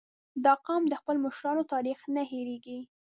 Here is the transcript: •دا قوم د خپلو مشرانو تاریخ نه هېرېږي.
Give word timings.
•دا 0.43 0.53
قوم 0.65 0.83
د 0.89 0.93
خپلو 1.01 1.19
مشرانو 1.25 1.69
تاریخ 1.73 1.99
نه 2.15 2.23
هېرېږي. 2.31 2.79